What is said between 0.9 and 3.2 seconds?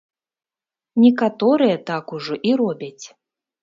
Некаторыя так ужо і робяць.